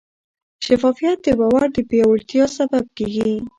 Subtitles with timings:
[0.65, 3.33] شفافیت د باور د پیاوړتیا سبب کېږي.